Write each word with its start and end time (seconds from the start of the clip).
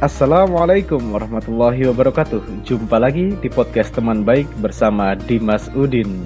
Assalamualaikum 0.00 1.12
warahmatullahi 1.12 1.84
wabarakatuh. 1.92 2.64
Jumpa 2.64 2.96
lagi 2.96 3.36
di 3.36 3.52
podcast 3.52 3.92
teman 3.92 4.24
baik 4.24 4.48
bersama 4.64 5.12
Dimas 5.12 5.68
Udin. 5.76 6.24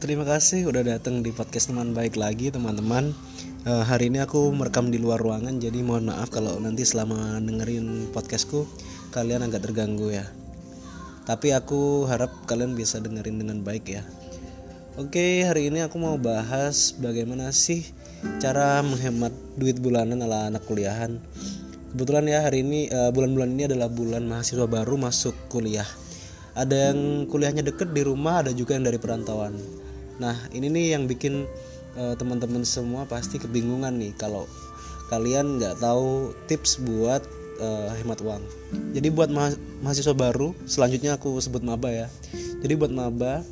Terima 0.00 0.24
kasih 0.24 0.64
udah 0.64 0.96
datang 0.96 1.20
di 1.20 1.36
podcast 1.36 1.68
teman 1.68 1.92
baik 1.92 2.16
lagi 2.16 2.48
teman-teman. 2.48 3.12
Uh, 3.68 3.84
hari 3.84 4.08
ini 4.08 4.24
aku 4.24 4.48
merekam 4.56 4.88
di 4.88 4.96
luar 4.96 5.20
ruangan 5.20 5.60
jadi 5.60 5.84
mohon 5.84 6.08
maaf 6.08 6.32
kalau 6.32 6.56
nanti 6.56 6.88
selama 6.88 7.36
dengerin 7.44 8.08
podcastku 8.16 8.64
kalian 9.12 9.44
agak 9.44 9.68
terganggu 9.68 10.08
ya. 10.08 10.24
Tapi 11.28 11.52
aku 11.52 12.08
harap 12.08 12.32
kalian 12.48 12.72
bisa 12.74 13.00
dengerin 13.00 13.40
dengan 13.40 13.60
baik 13.60 13.86
ya. 13.88 14.02
Oke, 14.98 15.46
hari 15.46 15.70
ini 15.70 15.86
aku 15.86 15.96
mau 15.96 16.18
bahas 16.20 16.92
bagaimana 16.98 17.54
sih 17.54 17.86
cara 18.42 18.84
menghemat 18.84 19.32
duit 19.56 19.80
bulanan 19.80 20.20
ala 20.20 20.50
anak 20.50 20.66
kuliahan. 20.68 21.22
Kebetulan 21.94 22.26
ya 22.30 22.38
hari 22.44 22.62
ini 22.62 22.86
uh, 22.92 23.10
bulan-bulan 23.10 23.50
ini 23.54 23.64
adalah 23.70 23.88
bulan 23.90 24.26
mahasiswa 24.26 24.66
baru 24.68 24.94
masuk 25.00 25.34
kuliah. 25.50 25.86
Ada 26.54 26.92
yang 26.92 27.30
kuliahnya 27.30 27.62
deket 27.64 27.94
di 27.94 28.02
rumah, 28.02 28.44
ada 28.44 28.52
juga 28.52 28.74
yang 28.76 28.84
dari 28.86 28.98
perantauan. 28.98 29.54
Nah, 30.20 30.36
ini 30.52 30.68
nih 30.68 30.98
yang 30.98 31.08
bikin 31.08 31.48
uh, 31.96 32.14
teman-teman 32.18 32.62
semua 32.66 33.08
pasti 33.08 33.40
kebingungan 33.40 33.96
nih 33.96 34.12
kalau 34.18 34.44
kalian 35.08 35.58
nggak 35.58 35.82
tahu 35.82 36.36
tips 36.46 36.78
buat 36.82 37.24
uh, 37.60 37.92
hemat 37.94 38.24
uang. 38.24 38.42
Jadi 38.96 39.08
buat 39.12 39.28
ma 39.30 39.52
mahasiswa 39.84 40.16
baru, 40.16 40.56
selanjutnya 40.64 41.20
aku 41.20 41.36
sebut 41.38 41.60
maba 41.60 41.92
ya. 41.92 42.08
Jadi 42.64 42.74
buat 42.74 42.90
maba, 42.90 43.44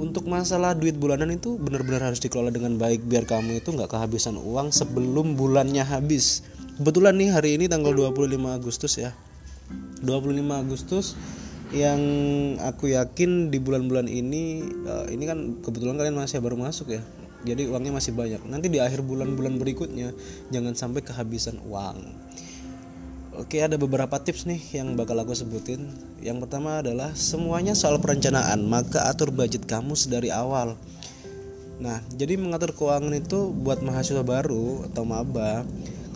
untuk 0.00 0.26
masalah 0.26 0.72
duit 0.72 0.96
bulanan 0.96 1.30
itu 1.32 1.60
benar-benar 1.60 2.12
harus 2.12 2.20
dikelola 2.20 2.52
dengan 2.52 2.76
baik 2.80 3.04
biar 3.04 3.28
kamu 3.28 3.60
itu 3.60 3.72
nggak 3.72 3.92
kehabisan 3.92 4.36
uang 4.40 4.72
sebelum 4.72 5.36
bulannya 5.36 5.84
habis. 5.84 6.44
Kebetulan 6.80 7.20
nih 7.20 7.30
hari 7.32 7.60
ini 7.60 7.68
tanggal 7.68 7.92
25 7.92 8.40
Agustus 8.48 8.96
ya. 8.96 9.12
25 10.00 10.40
Agustus 10.48 11.14
yang 11.70 12.02
aku 12.58 12.90
yakin 12.90 13.52
di 13.54 13.62
bulan-bulan 13.62 14.10
ini 14.10 14.64
uh, 14.90 15.06
ini 15.06 15.22
kan 15.22 15.38
kebetulan 15.62 15.94
kalian 15.94 16.18
masih 16.18 16.42
baru 16.42 16.58
masuk 16.58 16.98
ya 16.98 17.02
jadi 17.46 17.70
uangnya 17.70 17.94
masih 17.94 18.12
banyak 18.12 18.42
nanti 18.50 18.66
di 18.66 18.82
akhir 18.82 19.06
bulan-bulan 19.06 19.56
berikutnya 19.56 20.10
jangan 20.50 20.74
sampai 20.74 21.06
kehabisan 21.06 21.62
uang 21.62 22.10
oke 23.40 23.56
ada 23.56 23.80
beberapa 23.80 24.20
tips 24.20 24.44
nih 24.44 24.60
yang 24.76 24.92
bakal 25.00 25.16
aku 25.16 25.32
sebutin. 25.32 25.88
Yang 26.20 26.44
pertama 26.44 26.84
adalah 26.84 27.16
semuanya 27.16 27.72
soal 27.72 27.96
perencanaan 27.96 28.60
maka 28.68 29.08
atur 29.08 29.32
budget 29.32 29.64
kamu 29.64 29.96
sedari 29.96 30.28
awal. 30.28 30.76
Nah 31.80 32.04
jadi 32.12 32.36
mengatur 32.36 32.76
keuangan 32.76 33.16
itu 33.16 33.48
buat 33.48 33.80
mahasiswa 33.80 34.20
baru 34.20 34.84
atau 34.92 35.08
maba 35.08 35.64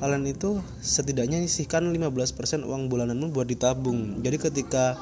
kalian 0.05 0.29
itu 0.29 0.61
setidaknya 0.85 1.41
sisihkan 1.49 1.89
15% 1.89 2.69
uang 2.69 2.93
bulananmu 2.93 3.33
buat 3.33 3.49
ditabung. 3.49 4.21
Jadi 4.21 4.37
ketika 4.37 5.01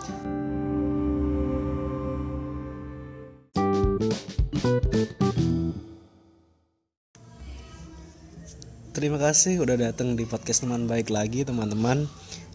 Terima 9.02 9.18
kasih 9.18 9.58
udah 9.58 9.74
datang 9.74 10.14
di 10.14 10.22
podcast 10.22 10.62
teman 10.62 10.86
baik 10.86 11.10
lagi 11.10 11.42
teman-teman. 11.42 12.06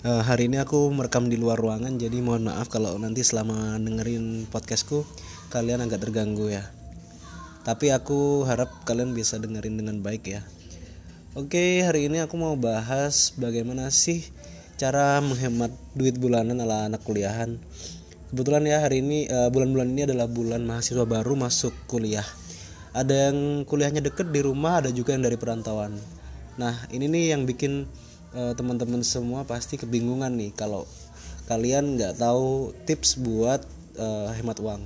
Uh, 0.08 0.24
hari 0.24 0.48
ini 0.48 0.64
aku 0.64 0.88
merekam 0.96 1.28
di 1.28 1.36
luar 1.36 1.60
ruangan 1.60 2.00
jadi 2.00 2.24
mohon 2.24 2.48
maaf 2.48 2.72
kalau 2.72 2.96
nanti 2.96 3.20
selama 3.20 3.76
dengerin 3.84 4.48
podcastku 4.48 5.04
kalian 5.52 5.84
agak 5.84 6.08
terganggu 6.08 6.48
ya. 6.48 6.64
Tapi 7.68 7.92
aku 7.92 8.48
harap 8.48 8.72
kalian 8.88 9.12
bisa 9.12 9.36
dengerin 9.44 9.76
dengan 9.76 10.00
baik 10.00 10.24
ya. 10.24 10.40
Oke, 11.36 11.84
hari 11.84 12.08
ini 12.08 12.24
aku 12.24 12.40
mau 12.40 12.56
bahas 12.56 13.36
bagaimana 13.36 13.92
sih 13.92 14.24
cara 14.80 15.20
menghemat 15.20 15.76
duit 16.00 16.16
bulanan 16.16 16.64
ala 16.64 16.88
anak 16.88 17.04
kuliahan. 17.04 17.60
Kebetulan 18.32 18.64
ya 18.64 18.88
hari 18.88 19.04
ini 19.04 19.28
uh, 19.28 19.52
bulan-bulan 19.52 19.92
ini 19.92 20.08
adalah 20.08 20.32
bulan 20.32 20.64
mahasiswa 20.64 21.04
baru 21.04 21.36
masuk 21.36 21.76
kuliah. 21.92 22.24
Ada 22.96 23.36
yang 23.36 23.68
kuliahnya 23.68 24.00
deket 24.00 24.32
di 24.32 24.40
rumah, 24.40 24.80
ada 24.80 24.96
juga 24.96 25.12
yang 25.12 25.28
dari 25.28 25.36
perantauan 25.36 26.00
Nah, 26.58 26.74
ini 26.90 27.06
nih 27.06 27.38
yang 27.38 27.46
bikin 27.46 27.86
uh, 28.34 28.54
teman-teman 28.58 29.06
semua 29.06 29.46
pasti 29.46 29.78
kebingungan 29.78 30.34
nih 30.34 30.52
kalau 30.58 30.90
kalian 31.46 31.96
nggak 31.96 32.18
tahu 32.18 32.74
tips 32.90 33.22
buat 33.22 33.62
uh, 33.96 34.34
hemat 34.34 34.58
uang. 34.60 34.82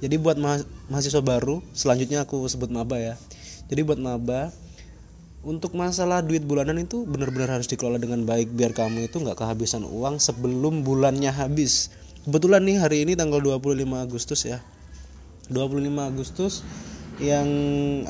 Jadi 0.00 0.16
buat 0.22 0.38
ma 0.38 0.60
mahasiswa 0.86 1.20
baru, 1.20 1.60
selanjutnya 1.74 2.24
aku 2.24 2.46
sebut 2.46 2.70
maba 2.70 2.96
ya. 3.00 3.14
Jadi 3.66 3.82
buat 3.82 3.98
maba, 3.98 4.54
untuk 5.46 5.78
masalah 5.78 6.26
duit 6.26 6.42
bulanan 6.42 6.74
itu 6.82 7.06
benar-benar 7.06 7.58
harus 7.58 7.70
dikelola 7.70 8.02
dengan 8.02 8.26
baik 8.26 8.50
biar 8.50 8.74
kamu 8.74 9.06
itu 9.06 9.22
nggak 9.22 9.38
kehabisan 9.38 9.86
uang 9.86 10.18
sebelum 10.18 10.82
bulannya 10.82 11.30
habis. 11.30 11.90
Kebetulan 12.26 12.66
nih 12.66 12.82
hari 12.82 13.06
ini 13.06 13.14
tanggal 13.14 13.38
25 13.38 13.86
Agustus 13.94 14.42
ya. 14.42 14.58
25 15.46 15.86
Agustus 16.02 16.66
yang 17.16 17.48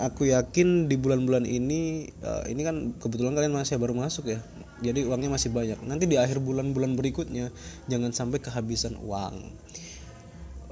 aku 0.03 0.27
yakin 0.35 0.91
di 0.91 0.99
bulan-bulan 0.99 1.47
ini 1.47 2.11
uh, 2.27 2.43
ini 2.51 2.61
kan 2.67 2.77
kebetulan 2.99 3.39
kalian 3.39 3.55
masih 3.55 3.79
baru 3.79 3.95
masuk 3.95 4.35
ya. 4.35 4.43
Jadi 4.83 5.07
uangnya 5.07 5.31
masih 5.33 5.55
banyak. 5.55 5.79
Nanti 5.87 6.05
di 6.11 6.19
akhir 6.19 6.43
bulan-bulan 6.43 6.99
berikutnya 6.99 7.55
jangan 7.87 8.11
sampai 8.11 8.43
kehabisan 8.43 8.99
uang. 8.99 9.47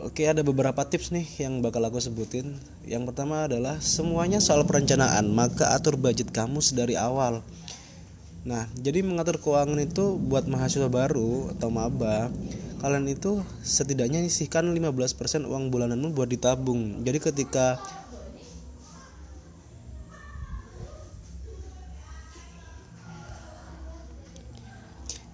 Oke 0.02 0.26
ada 0.26 0.42
beberapa 0.42 0.82
tips 0.84 1.14
nih 1.14 1.46
yang 1.46 1.62
bakal 1.62 1.80
aku 1.86 2.02
sebutin. 2.02 2.58
Yang 2.82 3.14
pertama 3.14 3.46
adalah 3.46 3.78
semuanya 3.78 4.42
soal 4.42 4.66
perencanaan 4.66 5.30
maka 5.30 5.70
atur 5.70 5.94
budget 5.94 6.34
kamu 6.34 6.58
sedari 6.58 6.98
awal. 6.98 7.40
Nah 8.44 8.66
jadi 8.74 9.00
mengatur 9.06 9.38
keuangan 9.38 9.78
itu 9.78 10.18
buat 10.18 10.50
mahasiswa 10.50 10.90
baru 10.90 11.54
atau 11.56 11.70
maba 11.70 12.28
kalian 12.84 13.08
itu 13.08 13.40
setidaknya 13.64 14.20
sisihkan 14.28 14.68
15% 14.68 15.48
uang 15.48 15.72
bulananmu 15.72 16.12
buat 16.12 16.28
ditabung. 16.28 17.00
Jadi 17.00 17.18
ketika 17.24 17.80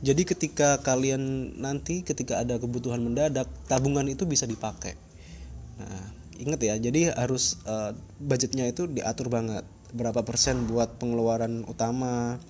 Jadi 0.01 0.25
ketika 0.25 0.81
kalian 0.81 1.55
nanti 1.61 2.01
ketika 2.01 2.41
ada 2.41 2.57
kebutuhan 2.57 3.05
mendadak, 3.05 3.45
tabungan 3.69 4.09
itu 4.09 4.25
bisa 4.25 4.49
dipakai. 4.49 4.97
Nah, 5.77 6.05
ingat 6.41 6.61
ya, 6.65 6.75
jadi 6.81 7.13
harus 7.13 7.61
uh, 7.69 7.93
budgetnya 8.17 8.65
itu 8.65 8.89
diatur 8.89 9.29
banget. 9.29 9.69
Berapa 9.93 10.25
persen 10.25 10.65
buat 10.65 10.97
pengeluaran 10.97 11.69
utama, 11.69 12.41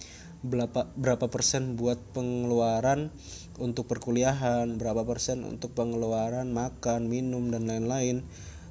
berapa 0.47 0.87
berapa 0.95 1.27
persen 1.27 1.75
buat 1.75 1.99
pengeluaran 2.15 3.11
untuk 3.59 3.91
perkuliahan, 3.91 4.79
berapa 4.79 5.03
persen 5.03 5.43
untuk 5.43 5.75
pengeluaran 5.75 6.55
makan, 6.55 7.11
minum 7.11 7.51
dan 7.51 7.67
lain-lain. 7.67 8.23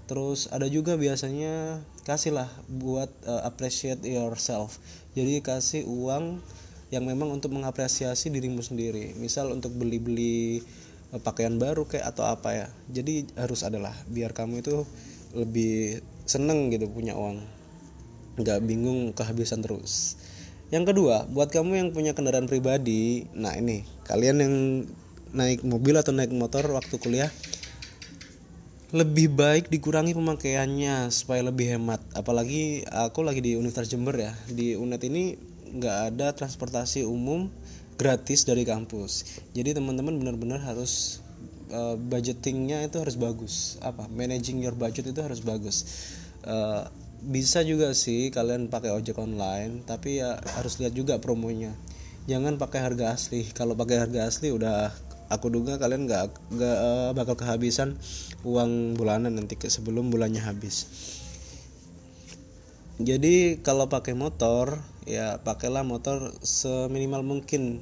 Terus 0.07 0.47
ada 0.49 0.65
juga 0.65 0.95
biasanya 0.95 1.83
kasihlah 2.07 2.49
buat 2.71 3.11
uh, 3.27 3.43
appreciate 3.43 4.01
yourself. 4.07 4.79
Jadi 5.13 5.43
kasih 5.43 5.83
uang 5.85 6.41
yang 6.89 7.05
memang 7.05 7.29
untuk 7.29 7.53
mengapresiasi 7.53 8.33
dirimu 8.33 8.61
sendiri. 8.65 9.13
Misal 9.17 9.53
untuk 9.53 9.73
beli-beli 9.77 10.61
eh, 11.13 11.21
pakaian 11.21 11.57
baru 11.57 11.85
kayak 11.85 12.13
atau 12.13 12.25
apa 12.25 12.49
ya. 12.53 12.67
Jadi 12.89 13.29
harus 13.37 13.61
adalah 13.61 13.93
biar 14.09 14.33
kamu 14.33 14.61
itu 14.65 14.85
lebih 15.37 16.01
seneng 16.25 16.73
gitu 16.73 16.89
punya 16.89 17.13
uang. 17.13 17.41
Nggak 18.41 18.59
bingung 18.65 19.13
kehabisan 19.13 19.61
terus. 19.61 20.17
Yang 20.69 20.93
kedua 20.93 21.25
buat 21.29 21.49
kamu 21.49 21.81
yang 21.81 21.89
punya 21.97 22.13
kendaraan 22.13 22.45
pribadi 22.45 23.25
nah 23.33 23.57
ini 23.57 23.81
kalian 24.05 24.37
yang 24.37 24.55
naik 25.33 25.65
mobil 25.65 25.97
atau 25.97 26.13
naik 26.13 26.29
motor 26.29 26.61
waktu 26.69 26.93
kuliah 27.01 27.33
lebih 28.89 29.29
baik 29.37 29.69
dikurangi 29.69 30.17
pemakaiannya 30.17 31.13
supaya 31.13 31.45
lebih 31.45 31.77
hemat. 31.77 32.01
Apalagi 32.17 32.89
aku 32.89 33.21
lagi 33.21 33.37
di 33.37 33.53
Universitas 33.53 33.93
Jember 33.93 34.17
ya. 34.17 34.33
Di 34.49 34.73
UNED 34.73 35.01
ini 35.05 35.37
nggak 35.75 35.97
ada 36.13 36.33
transportasi 36.33 37.05
umum 37.05 37.51
gratis 37.99 38.47
dari 38.47 38.63
kampus. 38.63 39.43
Jadi 39.51 39.75
teman-teman 39.75 40.15
benar-benar 40.15 40.63
harus 40.63 41.19
uh, 41.75 41.99
budgetingnya 41.99 42.87
itu 42.87 42.97
harus 42.97 43.19
bagus. 43.19 43.75
Apa? 43.83 44.07
Managing 44.07 44.63
your 44.63 44.73
budget 44.73 45.11
itu 45.11 45.19
harus 45.19 45.43
bagus. 45.43 45.83
Uh, 46.47 46.87
bisa 47.19 47.59
juga 47.67 47.91
sih 47.91 48.31
kalian 48.31 48.71
pakai 48.71 48.95
ojek 48.95 49.19
online 49.19 49.83
tapi 49.83 50.23
ya 50.23 50.39
harus 50.55 50.79
lihat 50.79 50.95
juga 50.95 51.19
promonya. 51.19 51.75
Jangan 52.31 52.55
pakai 52.55 52.79
harga 52.79 53.11
asli. 53.11 53.43
Kalau 53.51 53.75
pakai 53.75 53.99
harga 53.99 54.31
asli 54.31 54.53
udah 54.55 54.95
aku 55.29 55.51
duga 55.51 55.77
kalian 55.77 56.09
nggak 56.09 56.55
nggak 56.55 56.77
uh, 56.79 57.11
bakal 57.13 57.35
kehabisan 57.37 57.99
uang 58.47 58.95
bulanan 58.95 59.35
nanti 59.35 59.59
ke 59.59 59.67
sebelum 59.67 60.07
bulannya 60.09 60.41
habis. 60.41 60.87
Jadi 62.99 63.63
kalau 63.63 63.87
pakai 63.87 64.11
motor 64.11 64.75
ya 65.09 65.41
pakailah 65.41 65.81
motor 65.81 66.29
seminimal 66.45 67.25
mungkin. 67.25 67.81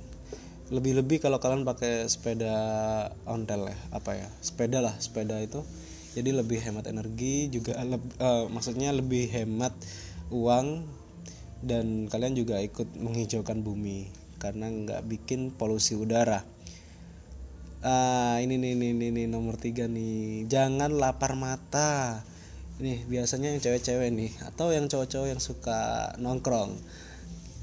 Lebih-lebih 0.68 1.24
kalau 1.24 1.40
kalian 1.40 1.64
pakai 1.64 2.08
sepeda 2.12 2.56
ontel 3.24 3.72
ya 3.72 3.78
apa 3.92 4.16
ya 4.16 4.28
sepeda 4.40 4.80
lah 4.80 4.96
sepeda 5.00 5.36
itu. 5.44 5.64
Jadi 6.16 6.34
lebih 6.34 6.58
hemat 6.64 6.88
energi 6.90 7.52
juga 7.52 7.78
uh, 7.78 8.50
maksudnya 8.50 8.90
lebih 8.96 9.30
hemat 9.30 9.76
uang 10.34 10.88
dan 11.62 12.10
kalian 12.12 12.34
juga 12.36 12.60
ikut 12.60 12.98
menghijaukan 12.98 13.62
bumi 13.64 14.10
karena 14.42 14.72
nggak 14.72 15.06
bikin 15.06 15.52
polusi 15.56 15.94
udara. 15.94 16.44
Ah 17.86 18.42
ini 18.42 18.58
nih 18.58 18.74
ini, 18.74 18.88
ini, 18.92 19.06
ini 19.14 19.24
nomor 19.30 19.56
tiga 19.62 19.86
nih. 19.86 20.50
Jangan 20.50 20.96
lapar 20.98 21.38
mata. 21.38 22.24
Ini 22.78 23.10
biasanya 23.10 23.58
yang 23.58 23.62
cewek-cewek 23.62 24.10
nih 24.14 24.32
atau 24.46 24.70
yang 24.70 24.86
cowok-cowok 24.86 25.28
yang 25.34 25.42
suka 25.42 26.14
nongkrong 26.22 26.78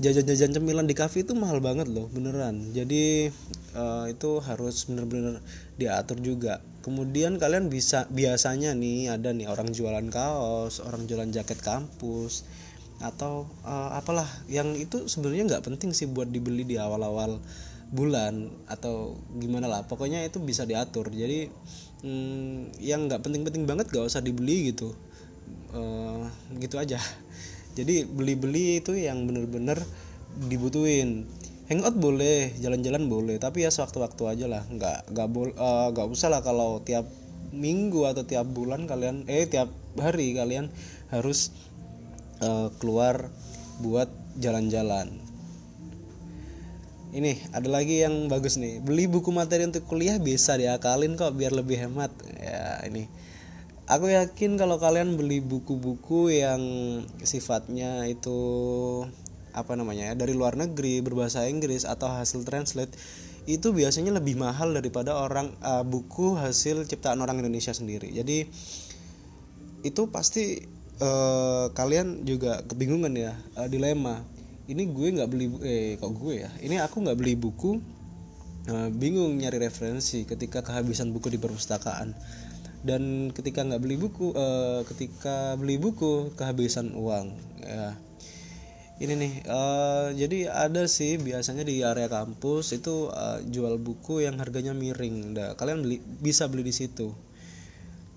jajan-jajan 0.03 0.51
cemilan 0.51 0.91
di 0.91 0.95
kafe 0.99 1.23
itu 1.23 1.39
mahal 1.39 1.63
banget 1.63 1.87
loh 1.87 2.11
beneran. 2.11 2.75
Jadi 2.75 3.31
uh, 3.79 4.11
itu 4.11 4.43
harus 4.43 4.91
bener-bener 4.91 5.39
diatur 5.79 6.19
juga. 6.19 6.59
Kemudian 6.83 7.39
kalian 7.39 7.71
bisa 7.71 8.11
biasanya 8.11 8.75
nih 8.75 9.15
ada 9.15 9.31
nih 9.31 9.47
orang 9.47 9.71
jualan 9.71 10.05
kaos 10.11 10.83
orang 10.83 11.07
jualan 11.07 11.31
jaket 11.31 11.63
kampus 11.63 12.43
atau 12.99 13.47
uh, 13.63 13.95
apalah 13.95 14.27
yang 14.51 14.75
itu 14.75 15.07
sebenarnya 15.07 15.57
nggak 15.57 15.65
penting 15.67 15.91
sih 15.95 16.11
buat 16.11 16.31
dibeli 16.31 16.67
di 16.67 16.75
awal-awal 16.79 17.39
bulan 17.95 18.51
atau 18.67 19.15
gimana 19.39 19.71
lah. 19.71 19.87
Pokoknya 19.87 20.27
itu 20.27 20.43
bisa 20.43 20.67
diatur. 20.67 21.07
Jadi 21.07 21.47
hmm, 22.03 22.83
yang 22.83 23.07
nggak 23.07 23.23
penting-penting 23.23 23.63
banget 23.63 23.87
gak 23.95 24.11
usah 24.11 24.19
dibeli 24.19 24.75
gitu. 24.75 24.91
Uh, 25.75 26.27
gitu 26.63 26.79
aja 26.79 27.03
jadi 27.75 28.07
beli-beli 28.07 28.79
itu 28.79 28.95
yang 28.95 29.27
bener-bener 29.27 29.83
dibutuhin. 30.51 31.27
Hangout 31.65 31.97
boleh 31.97 32.53
jalan-jalan 32.61 33.09
boleh 33.09 33.37
tapi 33.41 33.65
ya 33.67 33.71
sewaktu-waktu 33.75 34.23
aja 34.31 34.47
lah. 34.47 34.63
Nggak 34.69 35.11
nggak 35.11 35.29
bol 35.33 35.51
uh, 35.59 35.91
nggak 35.91 36.09
usah 36.11 36.31
lah 36.31 36.41
kalau 36.45 36.79
tiap 36.87 37.09
minggu 37.55 38.07
atau 38.07 38.27
tiap 38.27 38.47
bulan 38.51 38.87
kalian 38.91 39.27
eh 39.31 39.47
tiap 39.47 39.71
hari 39.99 40.35
kalian 40.35 40.69
harus 41.11 41.55
uh, 42.43 42.71
keluar 42.79 43.31
buat 43.83 44.11
jalan-jalan. 44.39 45.11
Ini 47.15 47.55
ada 47.55 47.71
lagi 47.71 48.03
yang 48.03 48.27
bagus 48.27 48.59
nih. 48.59 48.83
Beli 48.83 49.07
buku 49.07 49.31
materi 49.31 49.63
untuk 49.67 49.87
kuliah 49.87 50.19
bisa 50.19 50.59
diakalin 50.59 51.15
kok 51.15 51.31
biar 51.39 51.55
lebih 51.55 51.79
hemat. 51.79 52.11
Ya 52.43 52.83
ini 52.91 53.07
aku 53.85 54.09
yakin 54.09 54.57
kalau 54.57 54.81
kalian 54.81 55.21
beli 55.21 55.45
buku-buku 55.45 56.33
yang 56.33 56.63
sifatnya 57.21 58.09
itu 58.09 58.39
apa 59.55 59.79
namanya 59.79 60.11
ya 60.11 60.15
dari 60.19 60.35
luar 60.35 60.59
negeri 60.59 61.05
berbahasa 61.05 61.47
Inggris 61.47 61.87
atau 61.87 62.11
hasil 62.11 62.43
translate 62.43 62.91
itu 63.45 63.77
biasanya 63.77 64.17
lebih 64.17 64.41
mahal 64.41 64.73
daripada 64.73 65.21
orang 65.21 65.53
uh, 65.61 65.85
buku 65.85 66.33
hasil 66.35 66.89
ciptaan 66.89 67.21
orang 67.21 67.45
Indonesia 67.45 67.77
sendiri. 67.77 68.09
Jadi 68.09 68.49
itu 69.85 70.03
pasti 70.09 70.65
uh, 71.05 71.69
kalian 71.77 72.25
juga 72.25 72.65
kebingungan 72.65 73.13
ya 73.13 73.37
uh, 73.61 73.69
dilema. 73.69 74.25
Ini 74.65 74.89
gue 74.89 75.09
nggak 75.21 75.29
beli 75.29 75.47
eh 75.61 76.01
kok 76.01 76.17
gue 76.17 76.49
ya? 76.49 76.51
Ini 76.65 76.81
aku 76.81 77.05
nggak 77.05 77.19
beli 77.21 77.37
buku. 77.37 77.85
Uh, 78.65 78.89
bingung 78.97 79.37
nyari 79.37 79.61
referensi 79.61 80.25
ketika 80.25 80.65
kehabisan 80.65 81.13
buku 81.13 81.29
di 81.29 81.37
perpustakaan 81.37 82.17
dan 82.85 83.33
ketika 83.33 83.65
nggak 83.65 83.81
beli 83.81 83.97
buku 83.97 84.37
uh, 84.37 84.85
ketika 84.85 85.57
beli 85.57 85.81
buku 85.81 86.37
kehabisan 86.37 86.93
uang. 86.93 87.33
Ya. 87.65 87.97
Ini 88.95 89.11
nih 89.19 89.35
uh, 89.51 90.15
jadi 90.15 90.55
ada 90.55 90.87
sih 90.87 91.19
biasanya 91.19 91.67
di 91.67 91.83
area 91.83 92.07
kampus 92.07 92.79
itu 92.79 93.11
uh, 93.11 93.43
jual 93.43 93.81
buku 93.81 94.23
yang 94.23 94.39
harganya 94.39 94.71
miring. 94.71 95.35
Nah, 95.35 95.59
kalian 95.59 95.83
beli 95.83 95.99
bisa 95.99 96.47
beli 96.47 96.63
di 96.63 96.71
situ. 96.77 97.11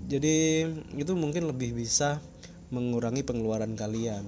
Jadi 0.06 0.68
itu 0.94 1.12
mungkin 1.18 1.50
lebih 1.50 1.74
bisa 1.74 2.22
mengurangi 2.70 3.26
pengeluaran 3.26 3.74
kalian. 3.74 4.28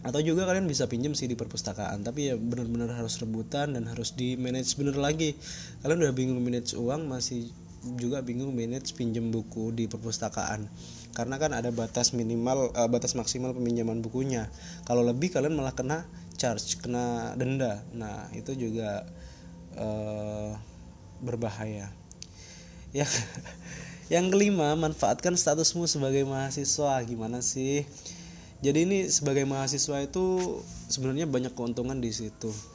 Atau 0.00 0.24
juga 0.24 0.48
kalian 0.48 0.64
bisa 0.64 0.88
pinjam 0.88 1.12
sih 1.12 1.28
di 1.28 1.36
perpustakaan 1.36 2.04
tapi 2.04 2.32
ya 2.32 2.36
benar-benar 2.36 2.92
harus 2.92 3.20
rebutan 3.20 3.76
dan 3.76 3.84
harus 3.90 4.16
di 4.16 4.40
manage 4.40 4.78
bener 4.80 4.96
lagi. 4.96 5.36
Kalian 5.84 6.08
udah 6.08 6.14
bingung 6.16 6.40
manage 6.40 6.72
uang 6.72 7.04
masih 7.04 7.52
juga 7.96 8.24
bingung 8.24 8.50
manage 8.56 8.96
pinjam 8.96 9.28
buku 9.28 9.70
di 9.70 9.84
perpustakaan. 9.86 10.66
Karena 11.14 11.38
kan 11.38 11.54
ada 11.54 11.70
batas 11.70 12.10
minimal 12.10 12.74
uh, 12.74 12.88
batas 12.90 13.14
maksimal 13.14 13.54
peminjaman 13.54 14.02
bukunya. 14.02 14.50
Kalau 14.88 15.06
lebih 15.06 15.30
kalian 15.30 15.54
malah 15.54 15.76
kena 15.76 16.08
charge 16.34 16.80
kena 16.80 17.36
denda. 17.38 17.84
Nah 17.94 18.26
itu 18.34 18.56
juga 18.56 19.06
uh, 19.78 20.58
berbahaya. 21.22 21.92
Ya 22.90 23.06
yang 24.14 24.32
kelima 24.32 24.74
manfaatkan 24.74 25.38
statusmu 25.38 25.86
sebagai 25.86 26.26
mahasiswa. 26.26 26.98
Gimana 27.06 27.44
sih? 27.44 27.86
Jadi 28.64 28.88
ini 28.88 28.98
sebagai 29.12 29.44
mahasiswa 29.44 30.00
itu 30.00 30.58
sebenarnya 30.88 31.28
banyak 31.28 31.52
keuntungan 31.52 32.00
di 32.00 32.08
situ 32.10 32.73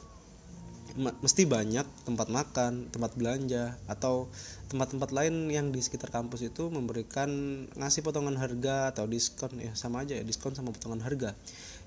mesti 0.96 1.46
banyak 1.46 1.86
tempat 2.06 2.30
makan, 2.30 2.90
tempat 2.90 3.14
belanja 3.14 3.78
atau 3.86 4.30
tempat-tempat 4.70 5.10
lain 5.10 5.50
yang 5.50 5.74
di 5.74 5.82
sekitar 5.82 6.14
kampus 6.14 6.46
itu 6.46 6.70
memberikan 6.70 7.30
ngasih 7.74 8.06
potongan 8.06 8.38
harga 8.38 8.94
atau 8.94 9.10
diskon. 9.10 9.50
Ya 9.58 9.74
sama 9.74 10.06
aja 10.06 10.18
ya 10.18 10.24
diskon 10.24 10.54
sama 10.54 10.70
potongan 10.70 11.02
harga. 11.02 11.34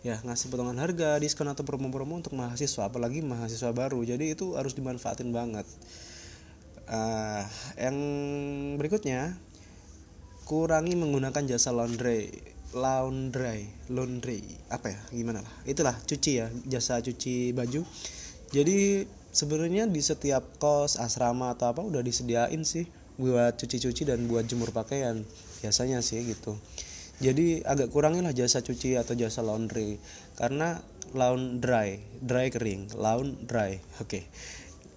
Ya 0.04 0.20
ngasih 0.24 0.52
potongan 0.52 0.78
harga 0.80 1.16
diskon 1.18 1.48
atau 1.48 1.64
promo-promo 1.64 2.20
untuk 2.20 2.36
mahasiswa 2.36 2.88
apalagi 2.92 3.24
mahasiswa 3.24 3.72
baru. 3.72 4.04
Jadi 4.04 4.36
itu 4.36 4.60
harus 4.60 4.76
dimanfaatin 4.76 5.32
banget. 5.32 5.68
Uh, 6.84 7.48
yang 7.80 7.96
berikutnya 8.76 9.40
kurangi 10.44 11.00
menggunakan 11.00 11.48
jasa 11.48 11.72
laundry 11.72 12.30
laundry 12.76 13.70
laundry. 13.88 14.44
Apa 14.68 14.92
ya? 14.92 15.00
Gimana 15.14 15.40
lah? 15.40 15.54
Itulah 15.64 15.96
cuci 16.04 16.32
ya 16.42 16.52
jasa 16.68 17.00
cuci 17.00 17.56
baju 17.56 17.86
jadi 18.54 19.10
sebenarnya 19.34 19.90
di 19.90 19.98
setiap 20.00 20.62
kos 20.62 21.02
asrama 21.02 21.58
atau 21.58 21.74
apa 21.74 21.82
udah 21.82 22.06
disediain 22.06 22.62
sih 22.62 22.86
buat 23.18 23.58
cuci-cuci 23.58 24.06
dan 24.06 24.30
buat 24.30 24.46
jemur 24.46 24.70
pakaian 24.70 25.26
biasanya 25.66 26.06
sih 26.06 26.22
gitu 26.22 26.54
jadi 27.18 27.66
agak 27.66 27.90
kurangilah 27.90 28.30
jasa 28.32 28.62
cuci 28.62 28.94
atau 29.02 29.18
jasa 29.18 29.42
laundry 29.42 29.98
karena 30.38 30.82
laundry 31.18 32.02
dry 32.22 32.54
kering 32.54 32.94
laundry 32.94 33.82
oke 33.98 34.06
okay. 34.06 34.24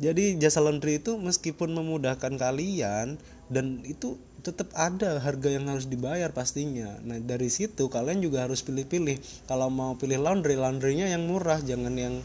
jadi 0.01 0.37
jasa 0.37 0.61
laundry 0.61 1.01
itu 1.01 1.17
meskipun 1.17 1.73
memudahkan 1.73 2.37
kalian 2.37 3.17
dan 3.49 3.81
itu 3.89 4.21
tetap 4.45 4.71
ada 4.79 5.19
harga 5.19 5.51
yang 5.51 5.67
harus 5.67 5.91
dibayar 5.91 6.31
pastinya. 6.31 6.95
Nah 7.03 7.19
dari 7.19 7.51
situ 7.51 7.91
kalian 7.91 8.23
juga 8.23 8.47
harus 8.47 8.63
pilih-pilih. 8.63 9.19
Kalau 9.51 9.67
mau 9.75 9.99
pilih 9.99 10.23
laundry, 10.23 10.55
laundrynya 10.55 11.11
yang 11.11 11.27
murah, 11.27 11.59
jangan 11.59 11.99
yang 11.99 12.23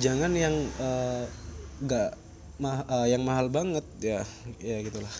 jangan 0.00 0.32
yang 0.34 0.54
nggak 1.84 2.08
uh, 2.14 2.22
mah 2.62 2.86
uh, 2.86 3.06
yang 3.10 3.22
mahal 3.26 3.50
banget 3.50 3.84
ya 3.98 4.22
ya 4.62 4.78
gitulah. 4.82 5.10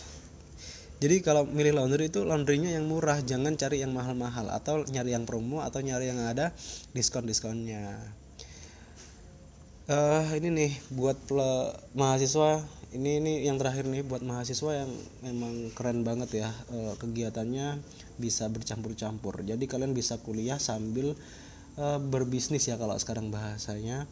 Jadi 1.02 1.21
kalau 1.21 1.45
milih 1.45 1.76
laundry 1.76 2.09
itu 2.09 2.23
laundrynya 2.23 2.73
yang 2.73 2.87
murah 2.88 3.21
jangan 3.21 3.59
cari 3.59 3.83
yang 3.83 3.93
mahal-mahal 3.93 4.49
atau 4.49 4.87
nyari 4.88 5.12
yang 5.12 5.28
promo 5.28 5.61
atau 5.61 5.83
nyari 5.83 6.09
yang 6.09 6.23
ada 6.23 6.54
diskon-diskonnya. 6.97 7.99
Uh, 9.85 10.25
ini 10.40 10.49
nih 10.49 10.73
buat 10.97 11.19
mahasiswa 11.93 12.64
ini 12.95 13.21
ini 13.21 13.33
yang 13.45 13.61
terakhir 13.61 13.85
nih 13.85 14.00
buat 14.07 14.25
mahasiswa 14.25 14.87
yang 14.87 14.90
memang 15.21 15.75
keren 15.76 16.07
banget 16.07 16.47
ya 16.47 16.50
uh, 16.73 16.95
kegiatannya 16.97 17.83
bisa 18.16 18.47
bercampur-campur. 18.49 19.43
Jadi 19.43 19.66
kalian 19.66 19.93
bisa 19.93 20.16
kuliah 20.23 20.62
sambil 20.62 21.19
uh, 21.76 21.99
berbisnis 22.00 22.71
ya 22.71 22.78
kalau 22.78 22.95
sekarang 22.97 23.35
bahasanya 23.35 24.07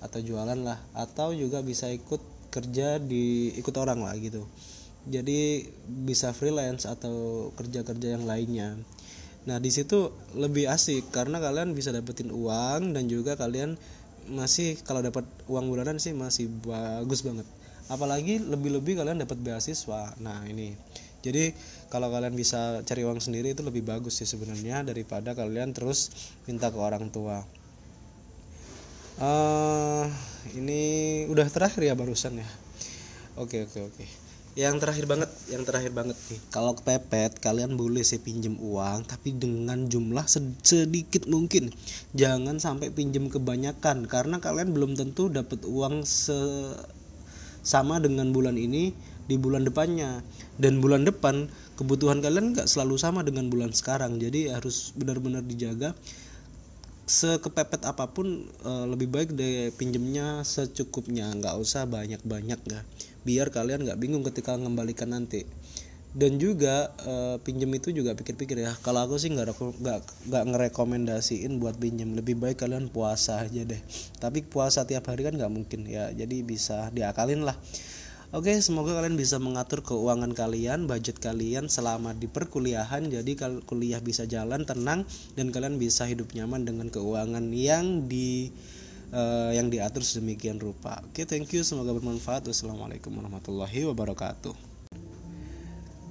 atau 0.00 0.18
jualan 0.20 0.58
lah. 0.60 0.80
Atau 0.96 1.32
juga 1.36 1.60
bisa 1.64 1.88
ikut 1.92 2.20
kerja 2.50 2.98
di 2.98 3.54
ikut 3.56 3.74
orang 3.78 4.02
lah 4.02 4.16
gitu. 4.18 4.44
Jadi 5.08 5.64
bisa 5.86 6.36
freelance 6.36 6.84
atau 6.84 7.48
kerja-kerja 7.56 8.20
yang 8.20 8.28
lainnya. 8.28 8.76
Nah 9.48 9.56
di 9.56 9.72
situ 9.72 10.12
lebih 10.36 10.68
asik 10.68 11.08
karena 11.08 11.40
kalian 11.40 11.72
bisa 11.72 11.88
dapetin 11.94 12.28
uang 12.28 12.92
dan 12.92 13.08
juga 13.08 13.40
kalian 13.40 13.80
masih 14.28 14.76
kalau 14.84 15.00
dapat 15.00 15.24
uang 15.48 15.72
bulanan 15.72 15.96
sih 15.96 16.12
masih 16.12 16.52
bagus 16.60 17.24
banget. 17.24 17.48
Apalagi 17.88 18.44
lebih-lebih 18.44 19.00
kalian 19.00 19.24
dapat 19.24 19.40
beasiswa. 19.40 20.12
Nah 20.20 20.44
ini. 20.44 20.76
Jadi 21.20 21.52
kalau 21.92 22.08
kalian 22.08 22.32
bisa 22.32 22.80
cari 22.84 23.04
uang 23.04 23.20
sendiri 23.20 23.52
itu 23.52 23.60
lebih 23.60 23.84
bagus 23.84 24.20
sih 24.20 24.28
sebenarnya 24.28 24.84
daripada 24.84 25.36
kalian 25.36 25.76
terus 25.76 26.08
minta 26.48 26.72
ke 26.72 26.80
orang 26.80 27.12
tua 27.12 27.44
uh, 29.20 30.04
ini 30.56 30.82
udah 31.28 31.46
terakhir 31.46 31.84
ya 31.84 31.94
barusan 31.94 32.40
ya? 32.40 32.48
Oke 33.38 33.68
oke 33.68 33.78
oke. 33.86 34.04
Yang 34.58 34.82
terakhir 34.82 35.06
banget 35.06 35.30
yang 35.46 35.62
terakhir 35.62 35.92
banget 35.94 36.18
nih. 36.26 36.40
Kalau 36.50 36.74
kepepet 36.74 37.38
kalian 37.38 37.78
boleh 37.78 38.02
sih 38.02 38.18
pinjem 38.18 38.58
uang 38.58 39.06
tapi 39.06 39.30
dengan 39.30 39.86
jumlah 39.86 40.26
sedikit 40.60 41.30
mungkin. 41.30 41.70
Jangan 42.18 42.58
sampai 42.58 42.90
pinjem 42.90 43.30
kebanyakan 43.30 44.10
karena 44.10 44.42
kalian 44.42 44.74
belum 44.74 44.98
tentu 44.98 45.30
dapat 45.30 45.62
uang 45.62 46.02
se 46.02 46.34
sama 47.62 48.00
dengan 48.02 48.32
bulan 48.34 48.58
ini 48.58 48.90
di 49.30 49.38
bulan 49.38 49.62
depannya. 49.62 50.26
Dan 50.58 50.82
bulan 50.82 51.06
depan 51.06 51.46
kebutuhan 51.78 52.18
kalian 52.18 52.52
nggak 52.52 52.66
selalu 52.66 52.98
sama 52.98 53.22
dengan 53.22 53.46
bulan 53.46 53.70
sekarang. 53.70 54.18
Jadi 54.18 54.50
harus 54.50 54.90
benar-benar 54.98 55.46
dijaga 55.46 55.94
sekepepet 57.10 57.82
apa 57.90 58.14
pun 58.14 58.46
eh, 58.46 58.86
lebih 58.86 59.10
baik 59.10 59.34
deh 59.34 59.74
pinjemnya 59.74 60.46
secukupnya. 60.46 61.26
Nggak 61.34 61.58
usah 61.58 61.90
banyak-banyak 61.90 62.60
nggak 62.62 62.84
biar 63.26 63.50
kalian 63.50 63.82
nggak 63.82 63.98
bingung 63.98 64.22
ketika 64.22 64.54
mengembalikan 64.54 65.10
nanti. 65.10 65.42
Dan 66.10 66.42
juga 66.42 66.90
uh, 67.06 67.38
pinjem 67.38 67.70
itu 67.70 67.94
juga 67.94 68.18
pikir-pikir 68.18 68.66
ya. 68.66 68.74
Kalau 68.82 69.06
aku 69.06 69.14
sih 69.14 69.30
nggak 69.30 69.54
nggak 69.54 69.98
nggak 70.26 70.44
ngerekomendasiin 70.50 71.62
buat 71.62 71.78
pinjem. 71.78 72.18
Lebih 72.18 72.34
baik 72.34 72.66
kalian 72.66 72.90
puasa 72.90 73.46
aja 73.46 73.62
deh. 73.62 73.78
Tapi 74.18 74.42
puasa 74.42 74.90
tiap 74.90 75.06
hari 75.06 75.22
kan 75.22 75.38
nggak 75.38 75.54
mungkin 75.54 75.86
ya. 75.86 76.10
Jadi 76.10 76.42
bisa 76.42 76.90
diakalin 76.90 77.46
lah 77.46 77.54
Oke, 78.30 78.54
semoga 78.62 78.94
kalian 78.94 79.18
bisa 79.18 79.42
mengatur 79.42 79.82
keuangan 79.82 80.30
kalian, 80.30 80.86
budget 80.86 81.18
kalian 81.18 81.66
selama 81.66 82.14
di 82.14 82.30
perkuliahan. 82.30 83.10
Jadi 83.10 83.34
kalau 83.34 83.58
kuliah 83.66 83.98
bisa 83.98 84.22
jalan 84.22 84.62
tenang 84.62 85.02
dan 85.34 85.50
kalian 85.50 85.82
bisa 85.82 86.06
hidup 86.06 86.30
nyaman 86.30 86.62
dengan 86.62 86.94
keuangan 86.94 87.50
yang 87.50 88.06
di 88.06 88.54
uh, 89.10 89.50
yang 89.50 89.66
diatur 89.66 90.06
sedemikian 90.06 90.62
rupa. 90.62 91.02
Oke, 91.10 91.26
thank 91.26 91.50
you. 91.50 91.66
Semoga 91.66 91.90
bermanfaat. 91.90 92.46
Wassalamualaikum 92.46 93.10
warahmatullahi 93.10 93.90
wabarakatuh. 93.90 94.54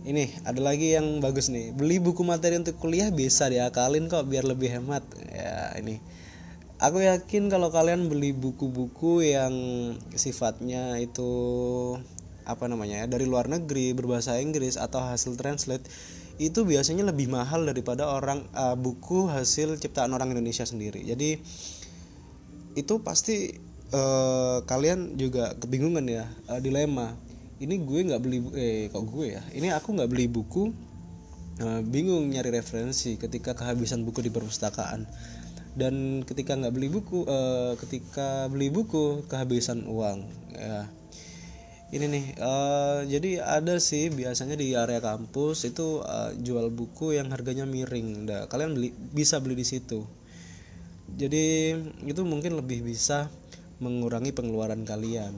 Ini 0.04 0.44
ada 0.44 0.60
lagi 0.60 1.00
yang 1.00 1.24
bagus 1.24 1.48
nih. 1.48 1.72
Beli 1.72 2.04
buku 2.04 2.28
materi 2.28 2.60
untuk 2.60 2.76
kuliah 2.84 3.08
bisa 3.16 3.48
diakalin 3.48 4.12
kok 4.12 4.28
biar 4.28 4.44
lebih 4.44 4.68
hemat. 4.76 5.08
Ya, 5.32 5.72
ini. 5.80 6.04
Aku 6.80 7.04
yakin 7.04 7.52
kalau 7.52 7.76
kalian 7.76 8.08
beli 8.08 8.32
buku-buku 8.32 9.20
yang 9.20 9.52
sifatnya 10.16 10.96
itu 10.96 11.28
apa 12.48 12.72
namanya 12.72 13.04
ya 13.04 13.06
dari 13.12 13.28
luar 13.28 13.52
negeri 13.52 13.92
berbahasa 13.92 14.40
Inggris 14.40 14.80
atau 14.80 15.04
hasil 15.04 15.36
translate 15.36 15.84
itu 16.40 16.64
biasanya 16.64 17.04
lebih 17.04 17.28
mahal 17.28 17.68
daripada 17.68 18.08
orang 18.08 18.48
uh, 18.56 18.80
buku 18.80 19.28
hasil 19.28 19.76
ciptaan 19.76 20.16
orang 20.16 20.32
Indonesia 20.32 20.64
sendiri. 20.64 21.04
Jadi 21.04 21.36
itu 22.80 22.94
pasti 23.04 23.60
uh, 23.92 24.64
kalian 24.64 25.20
juga 25.20 25.60
kebingungan 25.60 26.08
ya 26.08 26.32
uh, 26.48 26.64
dilema. 26.64 27.12
Ini 27.60 27.76
gue 27.76 28.08
nggak 28.08 28.22
beli 28.24 28.40
eh 28.56 28.88
kok 28.88 29.04
gue 29.04 29.36
ya? 29.36 29.44
Ini 29.52 29.76
aku 29.76 30.00
nggak 30.00 30.08
beli 30.08 30.32
buku 30.32 30.72
uh, 31.60 31.84
bingung 31.84 32.24
nyari 32.32 32.56
referensi 32.56 33.20
ketika 33.20 33.52
kehabisan 33.52 34.08
buku 34.08 34.24
di 34.24 34.32
perpustakaan 34.32 35.04
dan 35.78 36.26
ketika 36.26 36.58
nggak 36.58 36.74
beli 36.74 36.90
buku 36.90 37.26
uh, 37.30 37.78
ketika 37.78 38.50
beli 38.50 38.74
buku 38.74 39.26
kehabisan 39.30 39.86
uang 39.86 40.26
ya. 40.56 40.90
Ini 41.90 42.06
nih 42.06 42.26
uh, 42.38 43.02
jadi 43.10 43.42
ada 43.42 43.82
sih 43.82 44.14
biasanya 44.14 44.54
di 44.54 44.78
area 44.78 45.02
kampus 45.02 45.66
itu 45.66 46.06
uh, 46.06 46.30
jual 46.38 46.70
buku 46.70 47.18
yang 47.18 47.34
harganya 47.34 47.66
miring. 47.66 48.30
Nah, 48.30 48.46
kalian 48.46 48.78
beli 48.78 48.94
bisa 48.94 49.42
beli 49.42 49.58
di 49.58 49.66
situ. 49.66 50.06
Jadi 51.18 51.74
itu 52.06 52.22
mungkin 52.22 52.62
lebih 52.62 52.86
bisa 52.86 53.34
mengurangi 53.82 54.30
pengeluaran 54.30 54.86
kalian. 54.86 55.34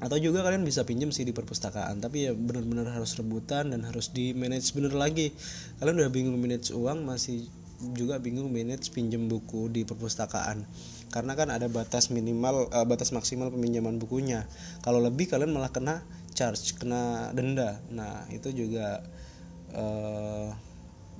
Atau 0.00 0.16
juga 0.16 0.40
kalian 0.40 0.64
bisa 0.64 0.88
pinjam 0.88 1.12
sih 1.12 1.28
di 1.28 1.36
perpustakaan 1.36 2.00
tapi 2.00 2.24
ya 2.28 2.32
benar-benar 2.32 2.96
harus 2.96 3.12
rebutan 3.20 3.68
dan 3.68 3.84
harus 3.84 4.16
di 4.16 4.32
manage 4.32 4.72
bener 4.72 4.96
lagi. 4.96 5.36
Kalian 5.76 6.00
udah 6.00 6.08
bingung 6.08 6.40
manage 6.40 6.72
uang 6.72 7.04
masih 7.04 7.44
juga 7.92 8.16
bingung 8.22 8.48
manage 8.48 8.88
pinjam 8.94 9.28
buku 9.28 9.68
di 9.68 9.84
perpustakaan 9.84 10.64
karena 11.12 11.32
kan 11.36 11.52
ada 11.52 11.68
batas 11.68 12.08
minimal 12.08 12.72
uh, 12.72 12.86
batas 12.88 13.12
maksimal 13.12 13.52
peminjaman 13.52 14.00
bukunya 14.00 14.48
kalau 14.80 14.98
lebih 15.04 15.28
kalian 15.28 15.52
malah 15.52 15.70
kena 15.70 16.02
charge 16.32 16.74
kena 16.80 17.30
denda 17.36 17.78
nah 17.92 18.24
itu 18.32 18.48
juga 18.50 19.04
uh, 19.76 20.50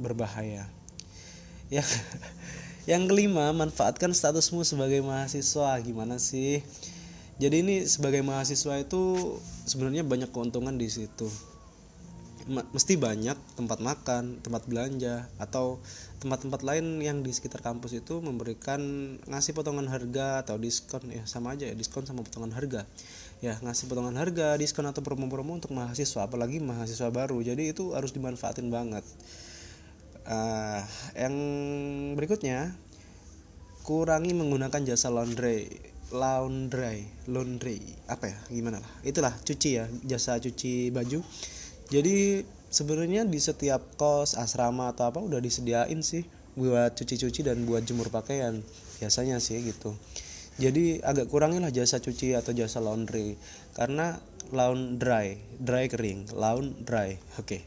berbahaya 0.01 0.67
ya 1.69 1.85
Yang 2.85 3.17
kelima, 3.17 3.49
manfaatkan 3.57 4.13
statusmu 4.13 4.61
sebagai 4.61 5.01
mahasiswa. 5.01 5.81
Gimana 5.81 6.21
sih? 6.21 6.61
Jadi 7.41 7.65
ini 7.65 7.77
sebagai 7.89 8.21
mahasiswa 8.21 8.77
itu 8.77 9.41
sebenarnya 9.65 10.05
banyak 10.05 10.29
keuntungan 10.29 10.77
di 10.77 10.93
situ. 10.93 11.25
Mesti 12.45 13.01
banyak 13.01 13.57
tempat 13.57 13.81
makan, 13.81 14.45
tempat 14.45 14.69
belanja, 14.69 15.33
atau 15.41 15.81
tempat-tempat 16.21 16.61
lain 16.61 17.01
yang 17.01 17.25
di 17.25 17.33
sekitar 17.33 17.65
kampus 17.65 17.97
itu 17.97 18.21
memberikan 18.21 18.81
ngasih 19.25 19.57
potongan 19.57 19.89
harga 19.89 20.45
atau 20.45 20.61
diskon. 20.61 21.09
Ya 21.09 21.25
sama 21.25 21.57
aja 21.57 21.65
ya 21.65 21.73
diskon 21.73 22.05
sama 22.05 22.21
potongan 22.21 22.53
harga. 22.53 22.85
Ya 23.41 23.57
ngasih 23.65 23.89
potongan 23.89 24.21
harga 24.21 24.61
diskon 24.61 24.85
atau 24.85 25.01
promo-promo 25.01 25.57
untuk 25.57 25.73
mahasiswa 25.73 26.29
apalagi 26.29 26.61
mahasiswa 26.61 27.09
baru. 27.09 27.41
Jadi 27.41 27.73
itu 27.73 27.97
harus 27.97 28.13
dimanfaatin 28.13 28.69
banget. 28.69 29.05
Uh, 30.29 30.85
yang 31.17 31.37
berikutnya 32.17 32.77
kurangi 33.85 34.33
menggunakan 34.33 34.85
jasa 34.85 35.09
laundry 35.09 35.69
laundry 36.13 37.09
laundry. 37.25 37.81
Apa 38.05 38.29
ya? 38.29 38.37
Gimana 38.53 38.85
lah? 38.85 38.93
Itulah 39.01 39.33
cuci 39.33 39.71
ya 39.81 39.89
jasa 40.05 40.37
cuci 40.37 40.93
baju 40.93 41.25
jadi 41.89 42.47
sebenarnya 42.73 43.27
di 43.29 43.39
setiap 43.41 43.97
kos 43.99 44.37
asrama 44.37 44.93
atau 44.93 45.11
apa 45.11 45.21
udah 45.21 45.41
disediain 45.41 46.01
sih 46.01 46.25
buat 46.55 46.95
cuci-cuci 46.95 47.45
dan 47.45 47.67
buat 47.67 47.83
jemur 47.83 48.09
pakaian 48.09 48.63
biasanya 49.03 49.43
sih 49.43 49.59
gitu 49.65 49.97
jadi 50.55 51.03
agak 51.03 51.29
kurangilah 51.35 51.75
jasa 51.75 51.99
cuci 51.99 52.39
atau 52.39 52.55
jasa 52.55 52.79
laundry 52.79 53.35
karena 53.75 54.23
laundry 54.55 55.43
dry 55.59 55.91
kering 55.91 56.31
laundry 56.31 57.19
oke 57.41 57.47
okay 57.47 57.63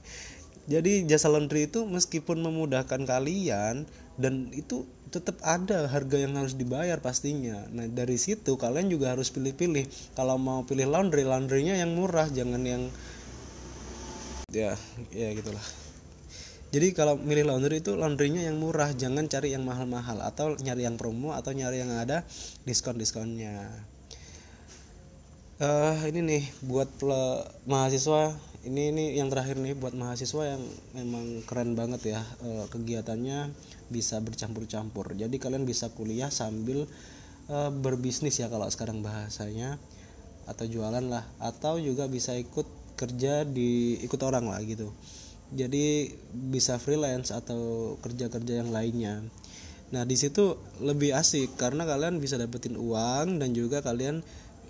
jadi 0.67 1.07
jasa 1.07 1.31
laundry 1.31 1.71
itu 1.71 1.87
meskipun 1.87 2.43
memudahkan 2.43 3.07
kalian 3.07 3.87
dan 4.19 4.51
itu 4.51 4.83
tetap 5.07 5.39
ada 5.39 5.87
harga 5.87 6.19
yang 6.19 6.35
harus 6.35 6.59
dibayar 6.59 6.99
pastinya. 6.99 7.63
Nah 7.71 7.87
dari 7.87 8.19
situ 8.19 8.59
kalian 8.59 8.91
juga 8.91 9.15
harus 9.15 9.31
pilih-pilih. 9.31 9.87
Kalau 10.19 10.35
mau 10.35 10.67
pilih 10.67 10.91
laundry, 10.91 11.23
laundrynya 11.23 11.79
yang 11.79 11.95
murah, 11.95 12.27
jangan 12.27 12.59
yang 12.67 12.91
ya 14.55 14.79
ya 15.11 15.35
gitulah. 15.35 15.59
Jadi 16.71 16.95
kalau 16.95 17.19
milih 17.19 17.51
laundry 17.51 17.83
itu 17.83 17.99
laundrynya 17.99 18.47
yang 18.47 18.55
murah, 18.55 18.95
jangan 18.95 19.27
cari 19.27 19.51
yang 19.51 19.67
mahal-mahal 19.67 20.23
atau 20.23 20.55
nyari 20.55 20.87
yang 20.87 20.95
promo 20.95 21.35
atau 21.35 21.51
nyari 21.51 21.83
yang 21.83 21.91
ada 21.91 22.23
diskon-diskonnya. 22.63 23.67
Uh, 25.59 25.99
ini 26.07 26.23
nih 26.23 26.43
buat 26.63 26.87
mahasiswa 27.67 28.39
ini 28.63 28.95
ini 28.95 29.05
yang 29.19 29.27
terakhir 29.27 29.59
nih 29.59 29.75
buat 29.75 29.91
mahasiswa 29.91 30.55
yang 30.55 30.63
memang 30.95 31.43
keren 31.43 31.75
banget 31.75 32.15
ya 32.15 32.21
e, 32.43 32.67
kegiatannya 32.67 33.55
bisa 33.87 34.19
bercampur-campur 34.19 35.15
jadi 35.15 35.31
kalian 35.31 35.63
bisa 35.63 35.87
kuliah 35.95 36.27
sambil 36.27 36.83
e, 37.47 37.57
berbisnis 37.71 38.37
ya 38.37 38.51
kalau 38.51 38.67
sekarang 38.67 38.99
bahasanya 38.99 39.79
atau 40.45 40.67
jualan 40.67 41.05
lah 41.07 41.23
atau 41.39 41.79
juga 41.79 42.11
bisa 42.11 42.35
ikut 42.35 42.76
kerja 42.97 43.45
di 43.45 44.01
ikut 44.01 44.19
orang 44.25 44.49
lah 44.49 44.59
gitu. 44.65 44.89
Jadi 45.53 46.11
bisa 46.33 46.75
freelance 46.81 47.31
atau 47.31 47.95
kerja-kerja 48.03 48.65
yang 48.65 48.73
lainnya. 48.73 49.23
Nah 49.95 50.03
di 50.03 50.19
situ 50.19 50.59
lebih 50.83 51.15
asik 51.15 51.55
karena 51.55 51.87
kalian 51.87 52.19
bisa 52.19 52.35
dapetin 52.35 52.75
uang 52.75 53.39
dan 53.39 53.55
juga 53.55 53.79
kalian 53.79 54.19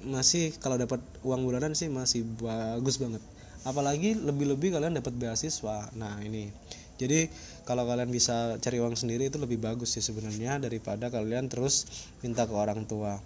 masih 0.06 0.54
kalau 0.62 0.78
dapat 0.78 1.02
uang 1.26 1.42
bulanan 1.42 1.74
sih 1.74 1.90
masih 1.90 2.22
bagus 2.38 3.02
banget. 3.02 3.24
Apalagi 3.66 4.14
lebih-lebih 4.14 4.78
kalian 4.78 4.94
dapat 4.94 5.18
beasiswa. 5.18 5.90
Nah 5.98 6.22
ini. 6.22 6.54
Jadi 6.98 7.30
kalau 7.66 7.86
kalian 7.90 8.10
bisa 8.10 8.58
cari 8.62 8.78
uang 8.78 8.94
sendiri 8.98 9.30
itu 9.30 9.42
lebih 9.42 9.58
bagus 9.58 9.98
sih 9.98 10.04
sebenarnya 10.06 10.62
daripada 10.62 11.10
kalian 11.10 11.50
terus 11.50 11.86
minta 12.26 12.46
ke 12.46 12.54
orang 12.54 12.86
tua 12.90 13.22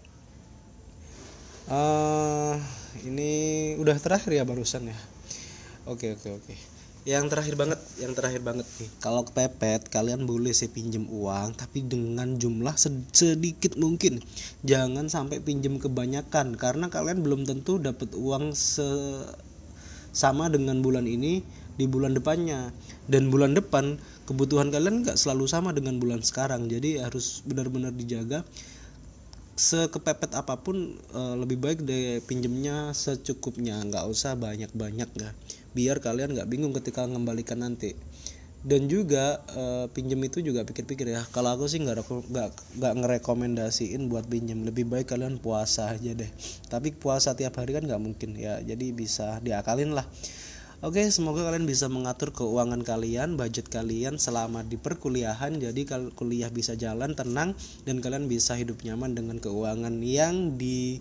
uh, 1.72 2.56
ini 3.08 3.32
udah 3.80 3.96
terakhir 3.98 4.36
ya 4.36 4.44
barusan 4.44 4.92
ya? 4.92 4.98
Oke 5.88 6.14
oke 6.14 6.30
oke. 6.30 6.54
Yang 7.02 7.34
terakhir 7.34 7.56
banget 7.58 7.80
yang 7.98 8.14
terakhir 8.14 8.42
banget 8.46 8.68
nih. 8.78 8.90
Kalau 9.02 9.26
kepepet 9.26 9.90
kalian 9.90 10.30
boleh 10.30 10.54
sih 10.54 10.70
pinjem 10.70 11.10
uang 11.10 11.58
tapi 11.58 11.82
dengan 11.82 12.38
jumlah 12.38 12.78
sedikit 13.10 13.74
mungkin. 13.80 14.22
Jangan 14.62 15.10
sampai 15.10 15.42
pinjem 15.42 15.82
kebanyakan 15.82 16.54
karena 16.62 16.94
kalian 16.94 17.26
belum 17.26 17.50
tentu 17.50 17.82
dapat 17.82 18.14
uang 18.14 18.54
se 18.54 18.86
sama 20.12 20.52
dengan 20.52 20.84
bulan 20.86 21.10
ini 21.10 21.42
di 21.74 21.90
bulan 21.90 22.14
depannya. 22.14 22.70
Dan 23.10 23.34
bulan 23.34 23.58
depan 23.58 23.98
kebutuhan 24.30 24.70
kalian 24.70 25.02
nggak 25.02 25.18
selalu 25.18 25.50
sama 25.50 25.74
dengan 25.74 25.98
bulan 25.98 26.22
sekarang. 26.22 26.70
Jadi 26.70 27.02
harus 27.02 27.42
benar-benar 27.50 27.98
dijaga 27.98 28.46
sekepepet 29.62 30.34
apa 30.34 30.58
pun 30.66 30.98
uh, 31.14 31.38
lebih 31.38 31.62
baik 31.62 31.86
deh 31.86 32.18
pinjemnya 32.26 32.98
secukupnya. 32.98 33.78
Nggak 33.86 34.10
usah 34.10 34.34
banyak-banyak 34.34 35.10
nggak 35.14 35.34
biar 35.78 36.02
kalian 36.02 36.34
nggak 36.34 36.50
bingung 36.50 36.74
ketika 36.74 37.06
mengembalikan 37.06 37.62
nanti. 37.62 37.94
Dan 38.62 38.86
juga 38.90 39.42
uh, 39.58 39.90
pinjem 39.90 40.22
itu 40.26 40.42
juga 40.42 40.66
pikir-pikir 40.66 41.14
ya. 41.14 41.22
Kalau 41.30 41.54
aku 41.54 41.70
sih 41.70 41.82
nggak 41.82 42.02
nggak 42.30 42.50
nggak 42.82 42.94
ngerekomendasiin 43.06 44.10
buat 44.10 44.26
pinjem. 44.26 44.66
Lebih 44.66 44.90
baik 44.90 45.14
kalian 45.14 45.38
puasa 45.38 45.94
aja 45.94 46.18
deh. 46.18 46.30
Tapi 46.66 46.98
puasa 46.98 47.38
tiap 47.38 47.58
hari 47.62 47.78
kan 47.78 47.86
nggak 47.86 48.02
mungkin 48.02 48.34
ya. 48.34 48.62
Jadi 48.66 48.90
bisa 48.98 49.38
diakalin 49.46 49.94
lah 49.94 50.10
Oke, 50.82 51.06
semoga 51.14 51.46
kalian 51.46 51.70
bisa 51.70 51.86
mengatur 51.94 52.34
keuangan 52.34 52.82
kalian, 52.82 53.38
budget 53.38 53.70
kalian 53.70 54.18
selama 54.18 54.66
di 54.66 54.82
perkuliahan. 54.82 55.62
Jadi 55.62 55.86
kalau 55.86 56.10
kuliah 56.18 56.50
bisa 56.50 56.74
jalan 56.74 57.14
tenang 57.14 57.54
dan 57.86 58.02
kalian 58.02 58.26
bisa 58.26 58.58
hidup 58.58 58.82
nyaman 58.82 59.14
dengan 59.14 59.38
keuangan 59.38 60.02
yang 60.02 60.58
di 60.58 60.98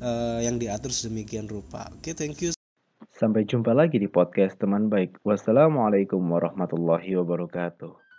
uh, 0.00 0.40
yang 0.40 0.56
diatur 0.56 0.88
sedemikian 0.88 1.52
rupa. 1.52 1.92
Oke, 2.00 2.16
thank 2.16 2.40
you. 2.40 2.56
Sampai 3.12 3.44
jumpa 3.44 3.76
lagi 3.76 4.00
di 4.00 4.08
podcast 4.08 4.56
teman 4.56 4.88
baik. 4.88 5.20
Wassalamualaikum 5.20 6.24
warahmatullahi 6.24 7.12
wabarakatuh. 7.20 8.09